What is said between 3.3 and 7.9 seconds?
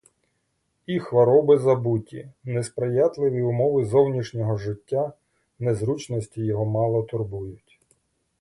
умови зовнішнього життя, незручності його мало турбують.